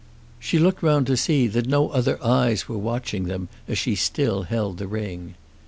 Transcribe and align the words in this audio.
She 0.39 0.57
looked 0.57 0.81
round 0.81 1.05
to 1.05 1.15
see 1.15 1.45
that 1.45 1.67
no 1.67 1.89
other 1.89 2.17
eyes 2.23 2.67
were 2.67 2.75
watching 2.79 3.25
them 3.25 3.49
as 3.67 3.77
she 3.77 3.93
still 3.93 4.41
held 4.41 4.79
the 4.79 4.87
ring. 4.87 5.35